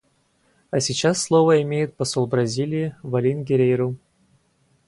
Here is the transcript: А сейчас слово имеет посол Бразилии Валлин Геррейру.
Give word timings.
А 0.71 0.79
сейчас 0.79 1.21
слово 1.21 1.61
имеет 1.61 1.93
посол 1.95 2.25
Бразилии 2.25 2.95
Валлин 3.03 3.43
Геррейру. 3.43 3.97